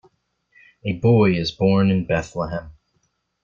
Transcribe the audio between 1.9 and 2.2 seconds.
in